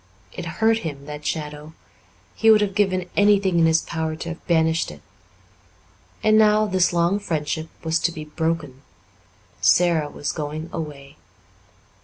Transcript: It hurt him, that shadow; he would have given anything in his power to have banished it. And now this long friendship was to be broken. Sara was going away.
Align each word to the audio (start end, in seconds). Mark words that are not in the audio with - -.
It 0.33 0.47
hurt 0.57 0.79
him, 0.79 1.05
that 1.05 1.27
shadow; 1.27 1.73
he 2.33 2.49
would 2.49 2.61
have 2.61 2.73
given 2.73 3.07
anything 3.15 3.59
in 3.59 3.67
his 3.67 3.83
power 3.83 4.15
to 4.15 4.29
have 4.29 4.47
banished 4.47 4.89
it. 4.89 5.03
And 6.23 6.39
now 6.39 6.65
this 6.65 6.91
long 6.91 7.19
friendship 7.19 7.69
was 7.83 7.99
to 7.99 8.11
be 8.11 8.25
broken. 8.25 8.81
Sara 9.61 10.09
was 10.09 10.31
going 10.31 10.71
away. 10.73 11.17